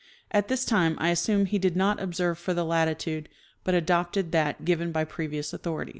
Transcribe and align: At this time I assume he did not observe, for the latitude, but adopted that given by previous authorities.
At 0.31 0.47
this 0.47 0.65
time 0.65 0.95
I 0.97 1.09
assume 1.09 1.45
he 1.45 1.59
did 1.59 1.75
not 1.75 2.01
observe, 2.01 2.39
for 2.39 2.55
the 2.55 2.65
latitude, 2.65 3.29
but 3.63 3.75
adopted 3.75 4.31
that 4.31 4.65
given 4.65 4.91
by 4.91 5.03
previous 5.03 5.53
authorities. 5.53 5.89